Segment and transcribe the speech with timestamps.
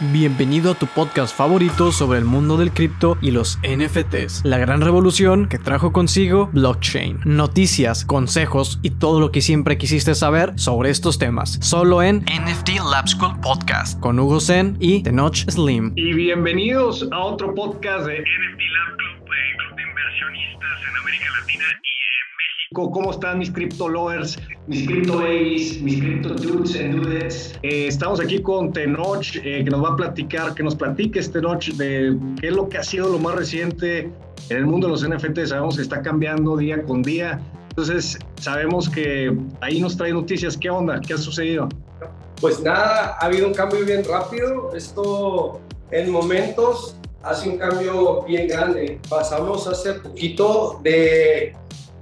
[0.00, 4.80] Bienvenido a tu podcast favorito sobre el mundo del cripto y los NFTs, la gran
[4.80, 7.18] revolución que trajo consigo blockchain.
[7.24, 12.78] Noticias, consejos y todo lo que siempre quisiste saber sobre estos temas, solo en NFT
[12.88, 15.92] Lab School Podcast con Hugo Zen y Tenoch Slim.
[15.96, 21.64] Y bienvenidos a otro podcast de NFT Lab Club, Club de Inversionistas en América Latina
[22.74, 27.58] ¿Cómo están mis crypto lovers, mis crypto babies, mis crypto dudes and dudes?
[27.62, 31.40] Eh, estamos aquí con Tenoch, eh, que nos va a platicar, que nos platique este
[31.40, 34.12] Tenoch de qué es lo que ha sido lo más reciente
[34.50, 35.46] en el mundo de los NFT.
[35.46, 37.40] Sabemos que está cambiando día con día.
[37.70, 40.54] Entonces, sabemos que ahí nos trae noticias.
[40.54, 41.00] ¿Qué onda?
[41.00, 41.70] ¿Qué ha sucedido?
[42.38, 44.74] Pues nada, ha habido un cambio bien rápido.
[44.76, 45.58] Esto
[45.90, 49.00] en momentos hace un cambio bien grande.
[49.08, 51.56] Pasamos hace poquito de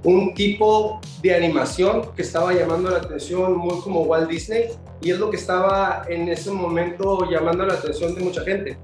[0.07, 4.69] un tipo de animación que estaba llamando la atención muy como Walt Disney
[5.01, 8.77] y es lo que estaba en ese momento llamando la atención de mucha gente.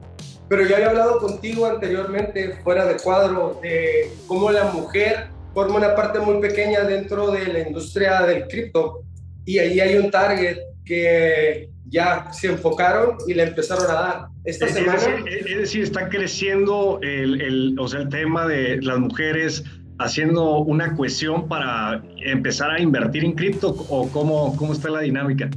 [0.50, 5.95] Pero ya había hablado contigo anteriormente, fuera de cuadro, de cómo la mujer forma una
[5.95, 9.03] parte muy pequeña dentro de la industria del cripto
[9.45, 14.26] y ahí hay un target que ya se enfocaron y le empezaron a dar.
[14.44, 15.00] Esta es, semana...
[15.26, 19.64] Es decir, está creciendo el, el, o sea, el tema de las mujeres
[20.04, 25.50] haciendo una cuestión para empezar a invertir en cripto o cómo, cómo está la dinámica?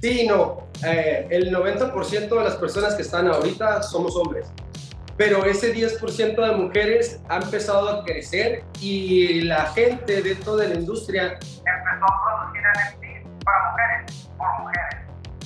[0.00, 0.68] Sí, no.
[0.84, 4.48] Eh, el 90% de las personas que están ahorita somos hombres.
[5.16, 10.74] Pero ese 10% de mujeres ha empezado a crecer y la gente dentro de la
[10.74, 14.96] industria empezó a producir NFTs para mujeres, por mujeres.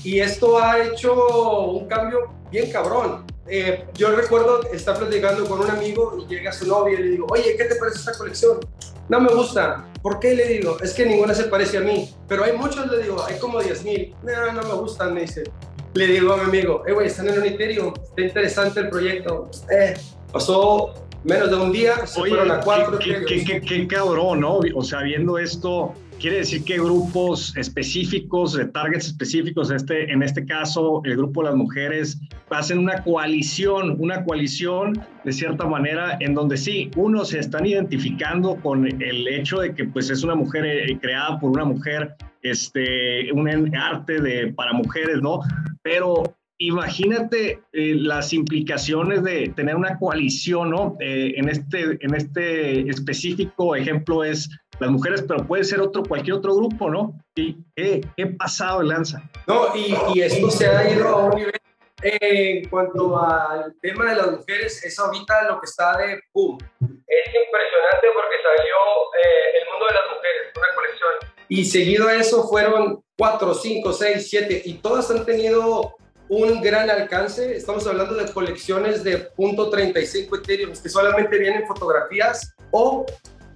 [0.05, 3.27] Y esto ha hecho un cambio bien cabrón.
[3.49, 7.27] Eh, yo recuerdo estar platicando con un amigo y llega su novia y le digo,
[7.31, 8.59] oye, ¿qué te parece esta colección?
[9.09, 9.87] No me gusta.
[10.03, 10.35] ¿Por qué?
[10.35, 12.11] Le digo, es que ninguna se parece a mí.
[12.29, 14.15] Pero hay muchos, le digo, hay como 10 mil.
[14.23, 15.45] No, no me gustan, me dice.
[15.95, 19.51] Le digo a mi amigo, eh, güey, están en un Ethereum, está interesante el proyecto.
[19.71, 19.95] Eh,
[20.33, 20.93] pasó
[21.25, 22.99] menos de un día, se fueron a cuatro.
[22.99, 24.61] Qué, qué, qué, qué, cabrón, ¿no?
[24.75, 30.45] O sea, viendo esto, quiere decir que grupos específicos, de targets específicos, este, en este
[30.45, 32.19] caso el grupo de las mujeres,
[32.51, 38.57] hacen una coalición, una coalición de cierta manera en donde sí, unos se están identificando
[38.57, 43.33] con el hecho de que pues es una mujer eh, creada por una mujer, este,
[43.33, 45.41] un arte de, para mujeres, ¿no?
[45.83, 50.97] Pero imagínate eh, las implicaciones de tener una coalición, ¿no?
[51.01, 56.37] Eh, en, este, en este específico ejemplo es las mujeres, pero puede ser otro, cualquier
[56.37, 57.19] otro grupo, ¿no?
[57.35, 59.23] ¿Y qué, qué pasado Lanza?
[59.47, 61.61] No, y, y, esto se ha ido a un nivel,
[62.03, 66.59] eh, en cuanto al tema de las mujeres, es ahorita lo que está de boom.
[66.81, 68.77] Es impresionante porque salió
[69.25, 71.11] eh, el mundo de las mujeres, una colección.
[71.49, 75.97] Y seguido a eso fueron cuatro, cinco, seis, siete, y todas han tenido
[76.29, 77.57] un gran alcance.
[77.57, 83.07] Estamos hablando de colecciones de .35 Ethereum que solamente vienen fotografías o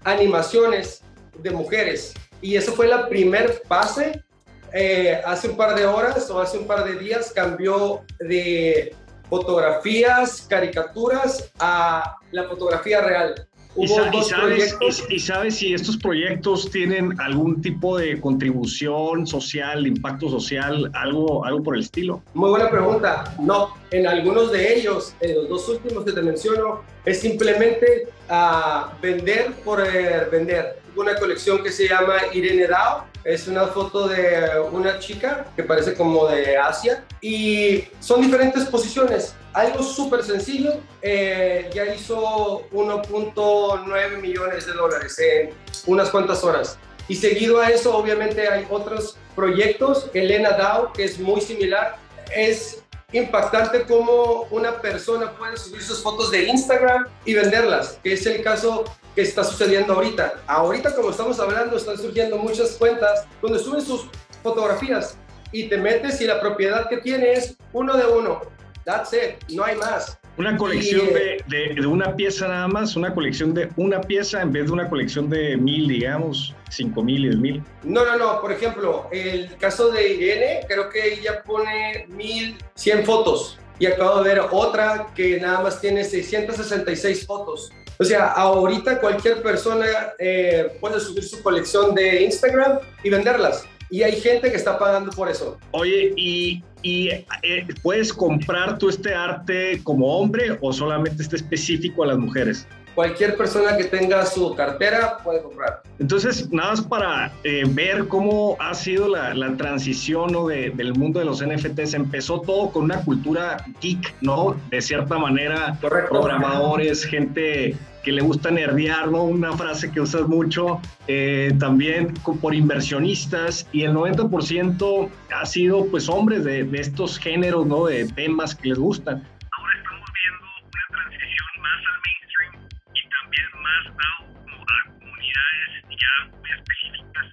[0.04, 1.02] animaciones
[1.38, 2.14] de mujeres.
[2.40, 4.24] Y eso fue la primer fase.
[4.72, 8.94] Eh, hace un par de horas o hace un par de días cambió de
[9.28, 13.48] fotografías, caricaturas a la fotografía real.
[13.76, 14.76] ¿Y, sabes,
[15.08, 21.62] y, sabes, si estos proyectos tienen algún tipo de contribución social, impacto social, algo, algo
[21.62, 22.20] por el estilo?
[22.34, 23.32] Muy buena pregunta.
[23.38, 28.92] No, en algunos de ellos, en los dos últimos que te menciono, es simplemente a
[29.00, 30.78] vender por eh, vender.
[30.96, 35.94] Una colección que se llama Irene Dao, es una foto de una chica que parece
[35.94, 39.34] como de Asia y son diferentes posiciones.
[39.52, 45.50] Algo súper sencillo, eh, ya hizo 1.9 millones de dólares en
[45.86, 46.78] unas cuantas horas.
[47.08, 50.08] Y seguido a eso, obviamente hay otros proyectos.
[50.14, 51.96] Elena Dao, que es muy similar,
[52.34, 52.82] es
[53.12, 58.42] impactante cómo una persona puede subir sus fotos de Instagram y venderlas, que es el
[58.42, 58.84] caso
[59.14, 60.40] que está sucediendo ahorita.
[60.46, 64.06] Ahorita, como estamos hablando, están surgiendo muchas cuentas donde suben sus
[64.42, 65.16] fotografías
[65.52, 68.40] y te metes y la propiedad que tiene es uno de uno.
[68.84, 70.19] That's it, no hay más.
[70.36, 74.66] Una colección de, de, una pieza nada más, una colección de una pieza en vez
[74.66, 77.62] de una colección de mil, digamos, cinco mil y diez mil.
[77.82, 78.40] No, no, no.
[78.40, 83.58] Por ejemplo, el caso de Irene, creo que ella pone mil cien fotos.
[83.78, 87.72] Y acabo de ver otra que nada más tiene 666 fotos.
[87.98, 89.86] O sea, ahorita cualquier persona
[90.18, 93.64] eh, puede subir su colección de Instagram y venderlas.
[93.90, 95.58] Y hay gente que está pagando por eso.
[95.72, 102.04] Oye, ¿y, y eh, puedes comprar tú este arte como hombre o solamente está específico
[102.04, 102.66] a las mujeres?
[102.94, 105.82] cualquier persona que tenga su cartera puede comprar.
[105.98, 110.48] Entonces, nada más para eh, ver cómo ha sido la, la transición ¿no?
[110.48, 111.94] de, del mundo de los NFTs.
[111.94, 114.56] Empezó todo con una cultura geek, ¿no?
[114.70, 116.10] De cierta manera, Correcto.
[116.10, 119.24] programadores, gente que le gusta nerdear, ¿no?
[119.24, 126.08] Una frase que usas mucho, eh, también por inversionistas y el 90% ha sido pues
[126.08, 127.86] hombres de, de estos géneros, ¿no?
[127.86, 129.16] De temas que les gustan.
[129.16, 135.70] Ahora estamos viendo una transición más al mainstream y también más dado como a comunidades
[135.90, 137.26] ya muy específicas.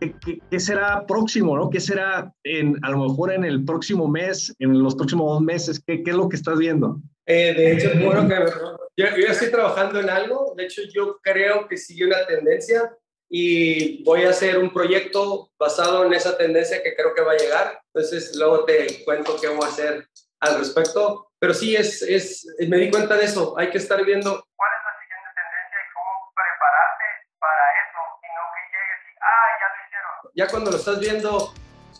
[0.00, 1.70] ¿Qué, qué, qué será próximo, no?
[1.70, 5.82] ¿Qué será en, a lo mejor en el próximo mes, en los próximos dos meses?
[5.86, 6.98] ¿Qué, qué es lo que estás viendo?
[7.26, 8.34] Eh, de hecho, bueno, que
[8.96, 10.54] yo, yo estoy trabajando en algo.
[10.56, 12.96] De hecho, yo creo que sigue una tendencia
[13.28, 17.36] y voy a hacer un proyecto basado en esa tendencia que creo que va a
[17.36, 17.80] llegar.
[17.92, 20.08] Entonces, luego te cuento qué voy a hacer
[20.40, 21.32] al respecto.
[21.38, 23.58] Pero sí, es, es, me di cuenta de eso.
[23.58, 27.04] Hay que estar viendo cuál es la siguiente tendencia y cómo prepararte
[27.38, 30.32] para eso y no que llegues y, ah, ya lo hicieron.
[30.34, 31.54] Ya cuando lo estás viendo,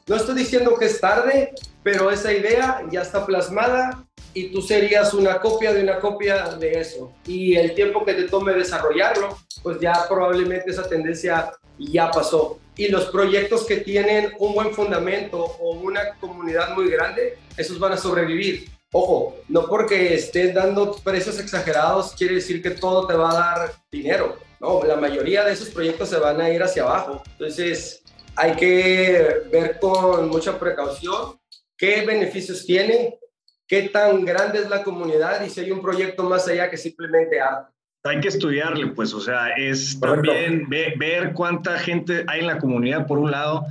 [0.06, 5.14] no estoy diciendo que es tarde, pero esa idea ya está plasmada y tú serías
[5.14, 7.12] una copia de una copia de eso.
[7.25, 12.58] Y el tiempo que te tome desarrollarlo, pues ya probablemente esa tendencia ya pasó.
[12.76, 17.92] Y los proyectos que tienen un buen fundamento o una comunidad muy grande, esos van
[17.92, 18.69] a sobrevivir.
[18.92, 23.72] Ojo, no porque estés dando precios exagerados quiere decir que todo te va a dar
[23.90, 24.36] dinero.
[24.60, 27.22] No, la mayoría de esos proyectos se van a ir hacia abajo.
[27.32, 28.02] Entonces,
[28.36, 31.38] hay que ver con mucha precaución
[31.76, 33.19] qué beneficios tiene,
[33.66, 37.40] qué tan grande es la comunidad y si hay un proyecto más allá que simplemente
[37.40, 37.72] arte.
[38.06, 40.31] Hay que estudiarle, pues, o sea, es Correcto.
[40.31, 43.64] también ve, ver cuánta gente hay en la comunidad, por un lado,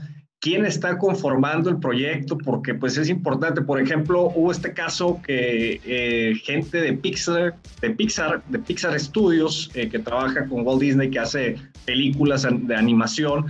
[0.44, 3.62] quién está conformando el proyecto, porque pues es importante.
[3.62, 9.70] Por ejemplo, hubo este caso que eh, gente de Pixar, de Pixar, de Pixar Studios,
[9.76, 11.56] eh, que trabaja con Walt Disney, que hace
[11.86, 13.46] películas de animación,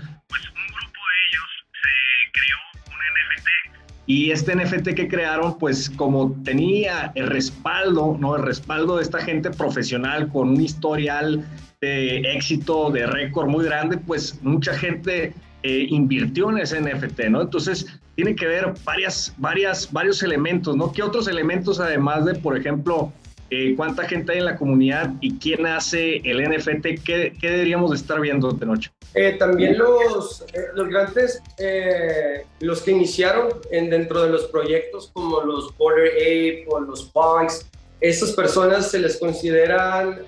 [4.05, 8.35] y este NFT que crearon, pues como tenía el respaldo, ¿no?
[8.35, 11.45] El respaldo de esta gente profesional con un historial
[11.79, 15.33] de éxito, de récord muy grande, pues mucha gente
[15.63, 17.41] eh, invirtió en ese NFT, ¿no?
[17.41, 20.91] Entonces, tiene que ver varias, varias, varios elementos, ¿no?
[20.91, 23.11] ¿Qué otros elementos, además de, por ejemplo,
[23.53, 27.91] eh, cuánta gente hay en la comunidad y quién hace el NFT, qué, qué deberíamos
[27.91, 28.91] de estar viendo de noche?
[29.15, 35.11] Eh, también los, eh, los grandes, eh, los que iniciaron en, dentro de los proyectos
[35.13, 37.69] como los Border Ape o los Punks,
[38.01, 40.25] esas personas se les consideran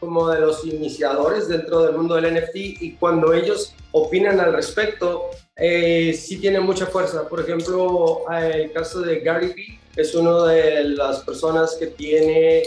[0.00, 5.26] como de los iniciadores dentro del mundo del NFT y cuando ellos opinan al respecto,
[5.56, 7.28] sí tienen mucha fuerza.
[7.28, 12.62] Por ejemplo, el caso de Gary Vee es una de las personas que tiene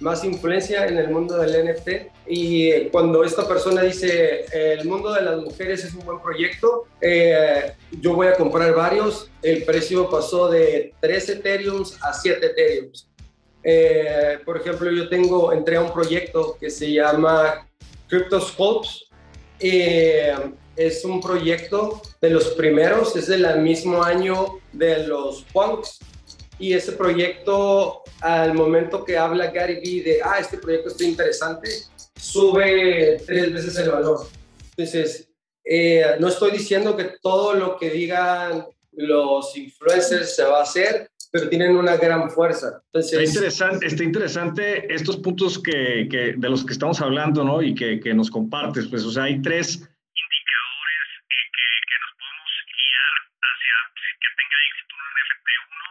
[0.00, 1.88] más influencia en el mundo del NFT
[2.26, 7.72] y cuando esta persona dice el mundo de las mujeres es un buen proyecto, eh,
[8.00, 12.90] yo voy a comprar varios, el precio pasó de 3 Ethereum a 7 Ethereum.
[13.62, 17.66] Eh, por ejemplo, yo tengo, entré a un proyecto que se llama
[18.08, 19.06] CryptoSculpts.
[19.58, 20.34] Eh,
[20.76, 26.00] es un proyecto de los primeros, es del mismo año de los punks
[26.58, 31.68] y ese proyecto, al momento que habla Gary Vee de, ah, este proyecto está interesante,
[32.16, 34.26] sube tres veces el valor.
[34.70, 35.28] Entonces,
[35.64, 41.10] eh, no estoy diciendo que todo lo que digan los influencers se va a hacer,
[41.32, 42.82] pero tienen una gran fuerza.
[42.92, 47.60] Entonces, está interesante, está interesante estos puntos que, que, de los que estamos hablando, ¿no?
[47.62, 51.40] Y que, que nos compartes, pues, o sea, hay tres indicadores que,
[51.90, 53.14] que nos podemos guiar
[53.50, 53.76] hacia
[54.22, 55.48] que tenga éxito un NFT.
[55.74, 55.83] Uno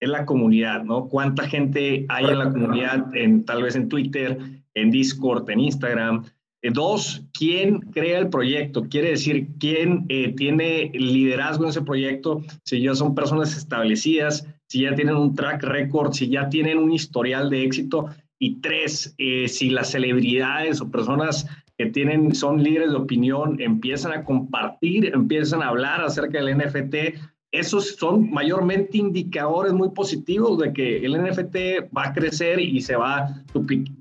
[0.00, 1.08] es la comunidad, ¿no?
[1.08, 4.38] ¿Cuánta gente hay en la comunidad, en, tal vez en Twitter,
[4.74, 6.24] en Discord, en Instagram?
[6.62, 8.84] Eh, dos, ¿quién crea el proyecto?
[8.84, 12.42] Quiere decir, ¿quién eh, tiene liderazgo en ese proyecto?
[12.64, 16.92] Si ya son personas establecidas, si ya tienen un track record, si ya tienen un
[16.92, 18.06] historial de éxito.
[18.38, 24.12] Y tres, eh, si las celebridades o personas que tienen, son líderes de opinión, empiezan
[24.12, 27.18] a compartir, empiezan a hablar acerca del NFT,
[27.52, 32.94] esos son mayormente indicadores muy positivos de que el NFT va a crecer y se
[32.94, 33.44] va a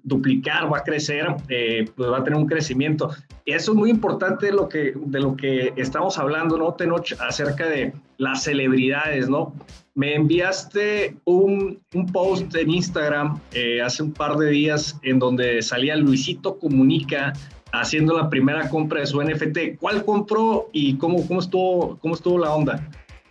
[0.04, 3.10] duplicar, va a crecer, eh, pues va a tener un crecimiento.
[3.46, 7.14] Eso es muy importante de lo que, de lo que estamos hablando, ¿no, Tenoch?
[7.20, 9.56] Acerca de las celebridades, ¿no?
[9.96, 15.64] Me enviaste un, un post en Instagram eh, hace un par de días en donde
[15.64, 17.34] salía Luisito Comunica
[17.72, 19.80] haciendo la primera compra de su NFT.
[19.80, 22.90] ¿Cuál compró y cómo, cómo, estuvo, cómo estuvo la onda?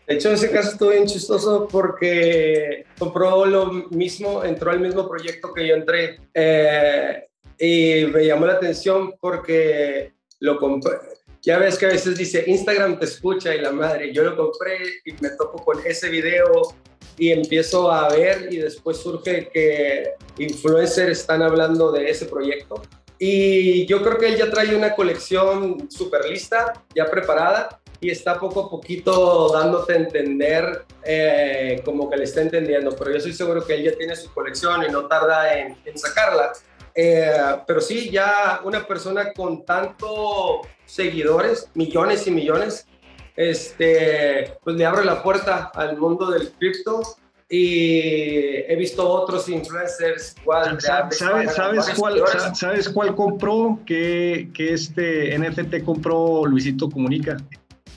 [0.08, 5.52] De hecho, ese caso estuvo bien chistoso porque compró lo mismo, entró al mismo proyecto
[5.52, 6.18] que yo entré.
[6.32, 10.96] Eh, y me llamó la atención porque lo compré.
[11.42, 14.78] Ya ves que a veces dice Instagram te escucha y la madre, yo lo compré
[15.04, 16.62] y me topo con ese video
[17.18, 22.80] y empiezo a ver y después surge que influencers están hablando de ese proyecto.
[23.18, 28.38] Y yo creo que él ya trae una colección súper lista, ya preparada, y está
[28.38, 33.32] poco a poquito dándote a entender eh, como que le está entendiendo, pero yo estoy
[33.32, 36.52] seguro que él ya tiene su colección y no tarda en, en sacarla.
[36.94, 37.32] Eh,
[37.66, 42.86] pero sí, ya una persona con tantos seguidores, millones y millones,
[43.36, 47.00] este, pues le abre la puerta al mundo del cripto
[47.48, 50.80] y he visto otros influencers igual.
[50.80, 52.22] ¿Sabes, sabes, cuál,
[52.54, 53.78] ¿Sabes cuál compró?
[53.86, 57.36] ¿Qué, qué este NFT compró Luisito Comunica?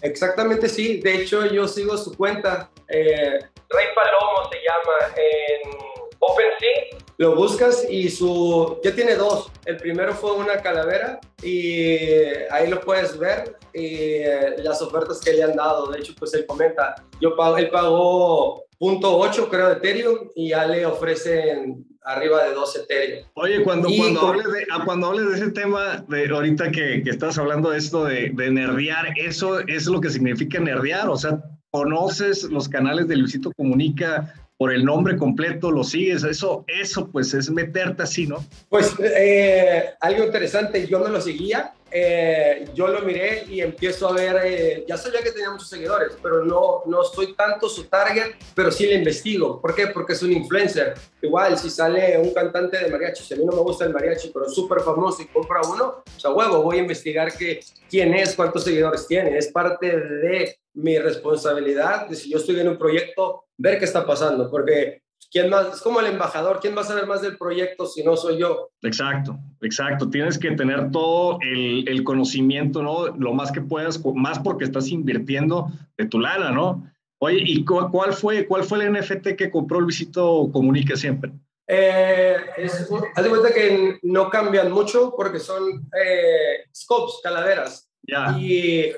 [0.02, 1.00] Exactamente, sí.
[1.00, 2.70] De hecho, yo sigo su cuenta.
[2.88, 3.40] Eh,
[3.70, 5.78] Rey Palomo se llama en
[6.20, 6.98] OpenSea.
[7.18, 9.52] Lo buscas y su ya tiene dos.
[9.66, 15.34] El primero fue una calavera y ahí lo puedes ver y eh, las ofertas que
[15.34, 15.92] le han dado.
[15.92, 20.66] De hecho, pues él comenta, yo pago, él pagó .8 creo de Ethereum y ya
[20.66, 23.28] le ofrecen arriba de 12 Ethereum.
[23.36, 27.10] Oye, cuando, cuando, hables de, ah, cuando hables de ese tema, de ahorita que, que
[27.12, 31.44] estás hablando de esto de, de nerdear, eso es lo que significa nerdear, o sea,
[31.70, 37.34] conoces los canales de Luisito Comunica, por el nombre completo, lo sigues, eso, eso pues
[37.34, 38.46] es meterte así, ¿no?
[38.70, 44.14] Pues eh, algo interesante, yo no lo seguía, eh, yo lo miré y empiezo a
[44.14, 48.36] ver, eh, ya sabía que tenía muchos seguidores, pero no, no soy tanto su target,
[48.56, 49.60] pero sí le investigo.
[49.60, 49.88] ¿Por qué?
[49.88, 50.94] Porque es un influencer.
[51.22, 54.30] Igual, si sale un cantante de mariachi, si a mí no me gusta el mariachi,
[54.30, 58.14] pero es súper famoso y compra uno, o sea, huevo, voy a investigar que, quién
[58.14, 59.38] es, cuántos seguidores tiene.
[59.38, 64.06] Es parte de mi responsabilidad de si yo estoy en un proyecto, ver qué está
[64.06, 65.76] pasando, porque ¿quién más?
[65.76, 68.70] Es como el embajador, ¿quién va a saber más del proyecto si no soy yo?
[68.82, 70.10] Exacto, exacto.
[70.10, 73.08] Tienes que tener todo el, el conocimiento, ¿no?
[73.08, 76.92] Lo más que puedas, más porque estás invirtiendo de tu lana, ¿no?
[77.20, 81.32] Oye, ¿y cuál fue, cuál fue el NFT que compró Luisito Comunica siempre?
[81.68, 87.88] Eh, es, haz de cuenta que no cambian mucho porque son eh, scopes, calaveras.
[88.02, 88.36] Ya.
[88.40, 88.92] Y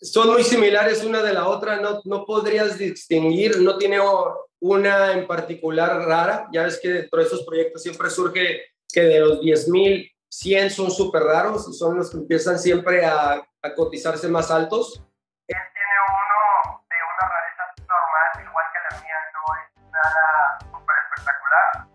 [0.00, 3.98] son muy similares una de la otra, no, no podrías distinguir, no tiene
[4.60, 6.48] una en particular rara.
[6.52, 8.62] Ya ves que dentro de esos proyectos siempre surge
[8.92, 13.42] que de los 10.000, 100 son súper raros y son los que empiezan siempre a,
[13.62, 15.02] a cotizarse más altos.
[15.46, 20.96] Él tiene uno de una rareza normal, igual que la mía, no es nada súper
[21.04, 21.88] espectacular.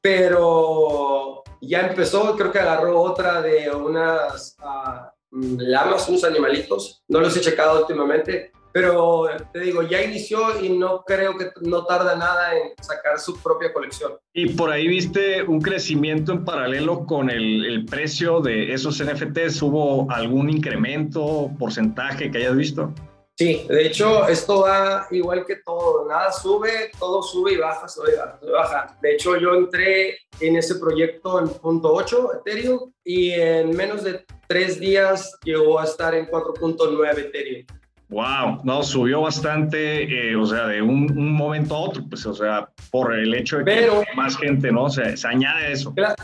[0.00, 4.56] Pero ya empezó, creo que agarró otra de unas...
[4.60, 7.02] Uh, lamas, unos animalitos.
[7.08, 11.86] No los he checado últimamente, pero te digo, ya inició y no creo que no
[11.86, 14.18] tarda nada en sacar su propia colección.
[14.34, 19.62] Y por ahí viste un crecimiento en paralelo con el, el precio de esos NFTs.
[19.62, 22.92] ¿Hubo algún incremento, porcentaje que hayas visto?
[23.38, 28.12] Sí, de hecho, esto va igual que todo, nada sube, todo sube y baja, sube
[28.12, 28.98] y baja, sube y baja.
[29.00, 34.22] De hecho, yo entré en ese proyecto en punto .8 Ethereum y en menos de
[34.46, 37.66] tres días llegó a estar en 4.9 Ethereum.
[38.08, 42.68] Wow, no, subió bastante, eh, o sea, de un, momento a otro, pues, o sea,
[42.92, 44.88] por el hecho de que más gente, ¿no?
[44.88, 45.92] Se, se añade eso.
[45.92, 46.14] Claro,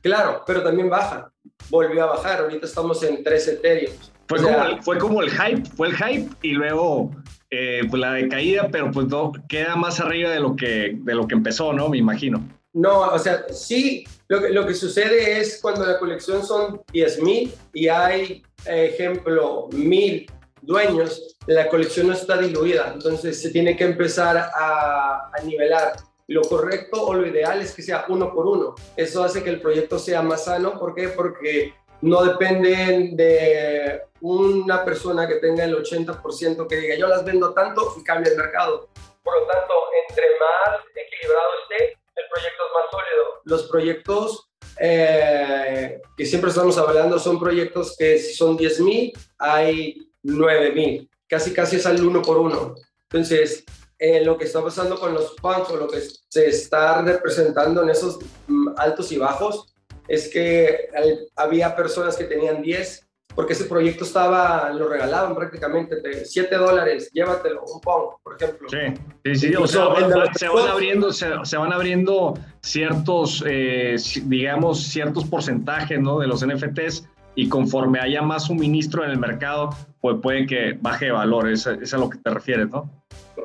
[0.00, 1.30] claro, pero también baja,
[1.70, 3.92] volvió a bajar, ahorita estamos en 3 Ethereum.
[4.26, 7.12] Fue, como el, fue como el hype, fue el hype y luego
[7.50, 11.28] eh, pues la decaída, pero pues no, queda más arriba de lo, que, de lo
[11.28, 11.88] que empezó, ¿no?
[11.88, 12.44] Me imagino.
[12.72, 17.52] No, o sea, sí, lo que, lo que sucede es cuando la colección son 10.000
[17.74, 20.26] y hay, ejemplo, 1.000
[20.62, 25.92] dueños, la colección no está diluida, entonces se tiene que empezar a, a nivelar.
[26.28, 28.74] Lo correcto o lo ideal es que sea uno por uno.
[28.96, 30.78] Eso hace que el proyecto sea más sano.
[30.78, 31.08] ¿Por qué?
[31.08, 37.52] Porque no dependen de una persona que tenga el 80% que diga yo las vendo
[37.52, 38.88] tanto y cambia el mercado.
[39.22, 39.72] Por lo tanto,
[40.08, 43.40] entre más equilibrado esté, el proyecto es más sólido.
[43.44, 44.50] Los proyectos
[44.80, 51.08] eh, que siempre estamos hablando son proyectos que si son 10.000, hay 9.000.
[51.28, 52.74] Casi, casi es al uno por uno.
[53.04, 53.64] Entonces,
[53.98, 57.90] eh, lo que está pasando con los punks o lo que se está representando en
[57.90, 59.72] esos mm, altos y bajos
[60.08, 60.88] es que
[61.36, 67.10] había personas que tenían 10, porque ese proyecto estaba, lo regalaban prácticamente, de 7 dólares,
[67.12, 68.68] llévatelo, un pound, por ejemplo.
[68.68, 69.86] Sí, sí, o sea,
[70.34, 76.18] se, van abriendo, se, van abriendo ciertos, eh, digamos, ciertos porcentajes, ¿no?
[76.18, 79.70] De los NFTs y conforme haya más suministro en el mercado,
[80.02, 82.90] pues puede que baje de valor, es, es a lo que te refieres, ¿no?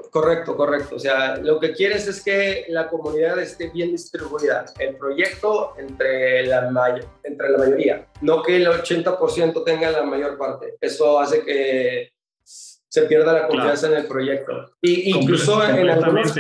[0.10, 0.96] Correcto, correcto.
[0.96, 6.48] O sea, lo que quieres es que la comunidad esté bien distribuida, el proyecto entre
[6.48, 10.78] la, entre la mayoría, no que el 80% tenga la mayor parte.
[10.82, 14.72] Eso hace que se pierda la confianza en el proyecto.
[14.82, 16.34] Y incluso en algunos,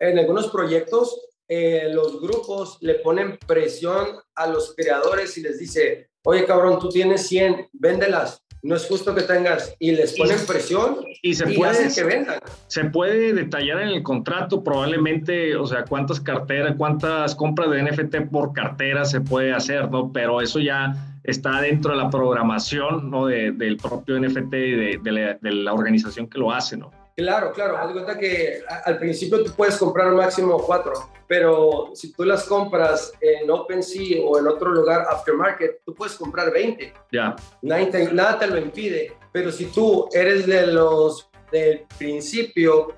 [0.00, 6.10] en algunos proyectos, eh, los grupos le ponen presión a los creadores y les dice,
[6.24, 10.98] oye cabrón, tú tienes 100, véndelas no es justo que tengas y les ponen presión
[11.22, 12.38] y se puede que vendan.
[12.66, 18.30] Se puede detallar en el contrato probablemente, o sea, cuántas carteras, cuántas compras de NFT
[18.30, 20.12] por cartera se puede hacer, ¿no?
[20.12, 23.26] Pero eso ya está dentro de la programación, ¿no?
[23.26, 26.90] del propio NFT y de, de la organización que lo hace, ¿no?
[27.18, 27.76] Claro, claro.
[27.76, 33.12] Haz cuenta que al principio tú puedes comprar máximo cuatro, pero si tú las compras
[33.20, 36.92] en OpenSea o en otro lugar aftermarket, tú puedes comprar 20.
[37.10, 37.34] Ya.
[37.60, 39.16] Nada, te lo impide.
[39.32, 42.94] Pero si tú eres de los del principio,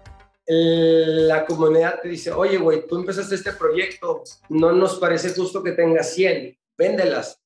[0.47, 5.73] la comunidad te dice, oye, güey, tú empezaste este proyecto, no nos parece justo que
[5.73, 7.41] tengas 100, véndelas.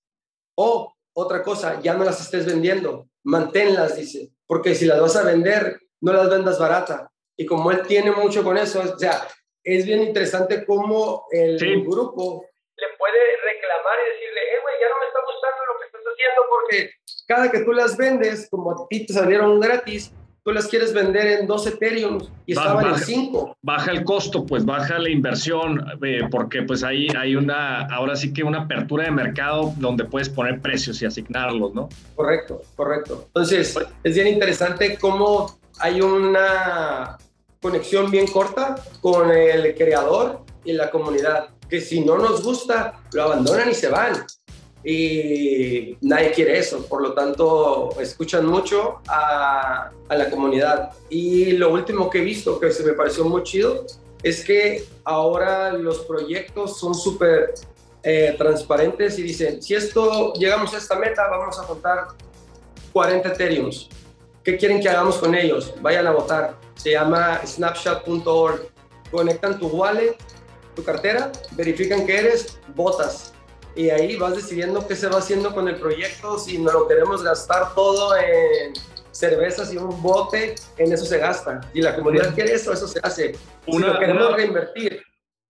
[0.56, 5.22] O otra cosa, ya no las estés vendiendo, manténlas, dice, porque si las vas a
[5.22, 7.10] vender, no las vendas barata.
[7.36, 9.26] Y como él tiene mucho con eso, o sea,
[9.64, 12.44] es bien interesante cómo el grupo
[12.76, 16.02] le puede reclamar y decirle, eh, güey, ya no me está gustando lo que estás
[16.12, 16.90] haciendo porque
[17.26, 21.40] cada que tú las vendes, como a ti te salieron gratis, tú las quieres vender
[21.40, 23.56] en dos Ethereum y estaban en 5.
[23.62, 28.34] Baja el costo, pues baja la inversión, eh, porque pues ahí hay una, ahora sí
[28.34, 31.88] que una apertura de mercado donde puedes poner precios y asignarlos, ¿no?
[32.14, 33.24] Correcto, correcto.
[33.28, 37.18] Entonces, es bien interesante cómo hay una
[37.60, 43.22] conexión bien corta con el creador y la comunidad, que si no nos gusta, lo
[43.22, 44.24] abandonan y se van.
[44.86, 50.90] Y nadie quiere eso, por lo tanto, escuchan mucho a, la comunidad.
[51.08, 53.86] Y lo último que he visto, que se me pareció muy chido,
[54.22, 57.54] es que ahora los proyectos son súper
[58.02, 62.08] eh, transparentes y dicen, si esto llegamos a esta meta, vamos a contar
[62.92, 63.88] 40 Ethereums
[64.44, 65.74] ¿Qué quieren que hagamos con ellos?
[65.80, 66.58] Vayan a votar.
[66.74, 68.68] Se llama snapshot.org.
[69.10, 70.16] Conectan tu wallet,
[70.76, 73.32] tu cartera, verifican que eres, votas.
[73.74, 76.38] Y ahí vas decidiendo qué se va haciendo con el proyecto.
[76.38, 78.74] Si no lo queremos gastar todo en
[79.12, 81.62] cervezas y un bote, en eso se gasta.
[81.72, 83.34] Y la comunidad quiere eso, eso se hace.
[83.66, 85.02] si lo queremos reinvertir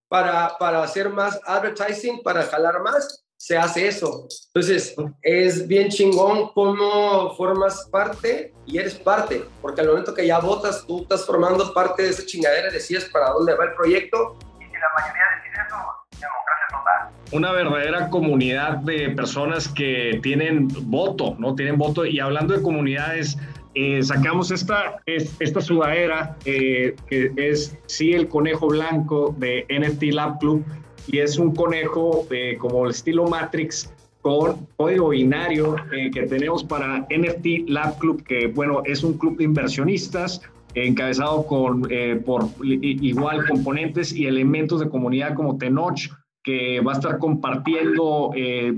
[0.08, 4.28] para, para hacer más advertising, para jalar más, se hace eso.
[4.54, 10.38] Entonces, es bien chingón cómo formas parte y eres parte, porque al momento que ya
[10.38, 14.36] votas, tú estás formando parte de esa chingadera, decías para dónde va el proyecto.
[14.60, 15.76] Y si la mayoría decide eso,
[16.20, 17.08] democracia total.
[17.32, 21.54] Una verdadera comunidad de personas que tienen voto, ¿no?
[21.54, 22.04] Tienen voto.
[22.06, 23.36] Y hablando de comunidades,
[23.74, 30.38] eh, sacamos esta, esta sudadera, eh, que es sí el conejo blanco de NFT Lab
[30.38, 30.64] Club
[31.08, 33.92] y es un conejo eh, como el estilo Matrix
[34.24, 39.36] con código binario eh, que tenemos para NFT Lab Club, que bueno, es un club
[39.36, 40.40] de inversionistas
[40.74, 46.10] encabezado con, eh, por igual componentes y elementos de comunidad como Tenoch,
[46.42, 48.30] que va a estar compartiendo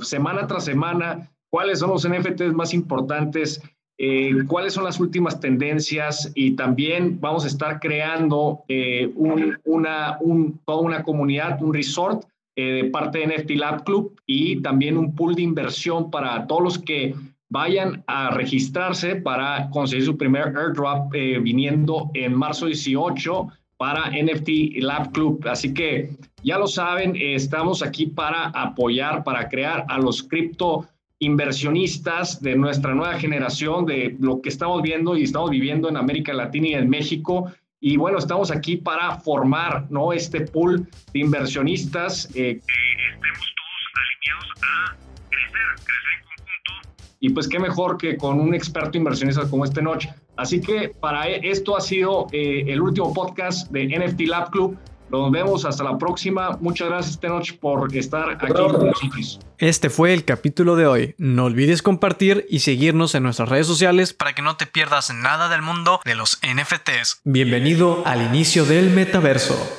[0.03, 3.63] semana tras semana cuáles son los NFTs más importantes
[3.99, 10.19] eh, cuáles son las últimas tendencias y también vamos a estar creando eh, una,
[10.67, 15.15] toda una comunidad, un resort eh, de parte de NFT Lab Club y también un
[15.15, 17.15] pool de inversión para todos los que
[17.49, 25.13] vayan a registrarse para conseguir su primer airdrop viniendo en marzo 18 para NFT Lab
[25.13, 25.47] Club.
[25.49, 26.11] Así que
[26.43, 30.87] ya lo saben, estamos aquí para apoyar, para crear a los cripto
[31.19, 36.33] inversionistas de nuestra nueva generación, de lo que estamos viendo y estamos viviendo en América
[36.35, 37.51] Latina y en México.
[37.81, 40.13] Y bueno, estamos aquí para formar ¿no?
[40.13, 44.97] este pool de inversionistas, eh, que estemos todos alineados a
[45.29, 46.97] crecer, crecer en conjunto.
[47.21, 50.15] Y pues qué mejor que con un experto inversionista como este Noche.
[50.37, 54.79] Así que para e, esto ha sido eh, el último podcast de NFT Lab Club.
[55.09, 56.57] Nos vemos hasta la próxima.
[56.61, 59.41] Muchas gracias, Tenoch, por estar aquí con nosotros.
[59.59, 61.15] Este fue el capítulo de hoy.
[61.19, 65.49] No olvides compartir y seguirnos en nuestras redes sociales para que no te pierdas nada
[65.49, 67.21] del mundo de los NFTs.
[67.25, 69.79] Bienvenido al inicio del metaverso.